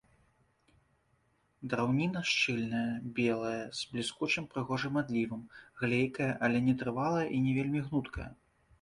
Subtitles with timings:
[1.73, 2.81] Драўніна шчыльная,
[3.21, 5.47] белая, з бліскучым прыгожым адлівам,
[5.85, 8.31] глейкая, але нетрывалая і не вельмі гнуткая.